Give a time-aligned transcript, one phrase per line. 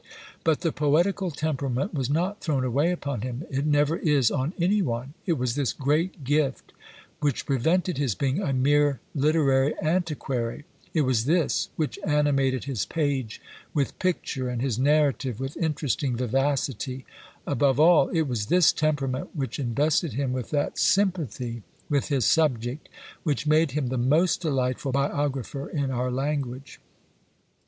[0.43, 4.81] But the poetical temperament was not thrown away upon him; it never is on any
[4.81, 6.73] one; it was this great gift
[7.19, 13.39] which prevented his being a mere literary antiquary; it was this which animated his page
[13.75, 17.05] with picture and his narrative with interesting vivacity;
[17.45, 22.89] above all, it was this temperament, which invested him with that sympathy with his subject,
[23.21, 26.79] which made him the most delightful biographer in our language.